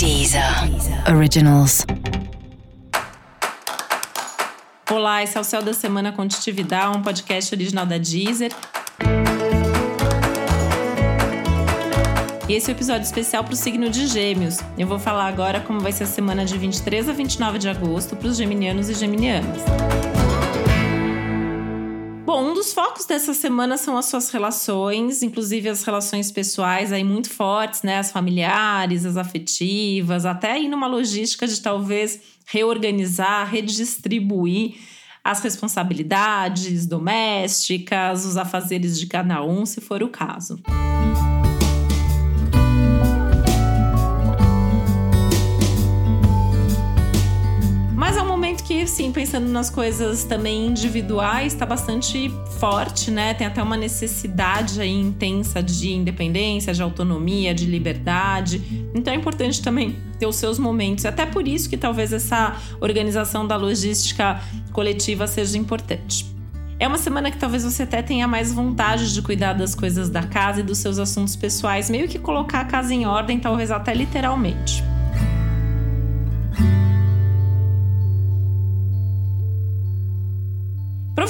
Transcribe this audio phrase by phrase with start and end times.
[0.00, 0.42] Deezer
[1.14, 1.84] Originals.
[4.90, 8.50] Olá, esse é o Céu da Semana Contitividade, um podcast original da Deezer.
[12.48, 14.60] E esse é o um episódio especial para o signo de Gêmeos.
[14.78, 18.16] Eu vou falar agora como vai ser a semana de 23 a 29 de agosto
[18.16, 19.60] para os geminianos e geminianas.
[22.30, 27.02] Bom, um dos focos dessa semana são as suas relações, inclusive as relações pessoais aí
[27.02, 27.98] muito fortes, né?
[27.98, 34.76] As familiares, as afetivas, até aí numa logística de talvez reorganizar, redistribuir
[35.24, 40.60] as responsabilidades domésticas, os afazeres de cada um, se for o caso.
[40.64, 41.39] que,
[49.10, 53.34] sim, pensando nas coisas também individuais, está bastante forte, né?
[53.34, 58.88] Tem até uma necessidade aí intensa de independência, de autonomia, de liberdade.
[58.94, 61.04] Então é importante também ter os seus momentos.
[61.04, 64.40] Até por isso que talvez essa organização da logística
[64.72, 66.26] coletiva seja importante.
[66.78, 70.22] É uma semana que talvez você até tenha mais vontade de cuidar das coisas da
[70.22, 73.92] casa e dos seus assuntos pessoais, meio que colocar a casa em ordem, talvez até
[73.92, 74.89] literalmente.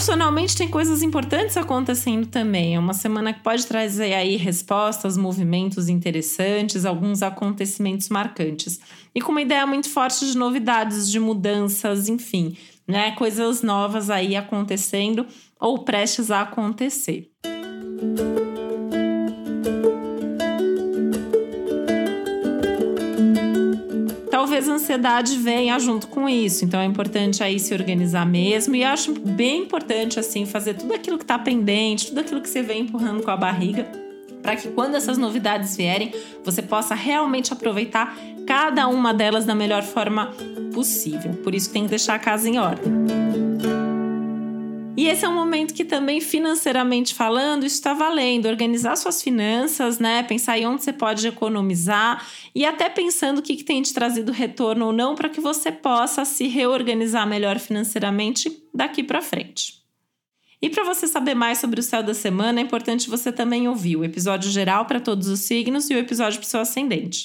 [0.01, 2.75] Profissionalmente tem coisas importantes acontecendo também.
[2.75, 8.81] É uma semana que pode trazer aí respostas, movimentos interessantes, alguns acontecimentos marcantes.
[9.15, 12.57] E com uma ideia muito forte de novidades, de mudanças, enfim,
[12.89, 13.11] né?
[13.11, 15.27] Coisas novas aí acontecendo
[15.61, 17.31] ou prestes a acontecer.
[24.51, 26.65] Talvez a ansiedade venha junto com isso.
[26.65, 28.75] Então é importante aí se organizar mesmo.
[28.75, 32.61] E acho bem importante, assim, fazer tudo aquilo que está pendente, tudo aquilo que você
[32.61, 33.87] vem empurrando com a barriga,
[34.43, 36.13] para que quando essas novidades vierem,
[36.45, 40.33] você possa realmente aproveitar cada uma delas da melhor forma
[40.75, 41.33] possível.
[41.45, 43.20] Por isso tem que deixar a casa em ordem.
[45.01, 48.45] E esse é um momento que também financeiramente falando, isso está valendo.
[48.45, 50.23] Organizar suas finanças, né?
[50.23, 52.23] Pensar em onde você pode economizar
[52.55, 55.73] e até pensando o que, que tem te trazido retorno ou não para que você
[55.73, 59.81] possa se reorganizar melhor financeiramente daqui para frente.
[60.61, 63.97] E para você saber mais sobre o céu da semana, é importante você também ouvir
[63.97, 67.25] o episódio geral para todos os signos e o episódio para o seu ascendente.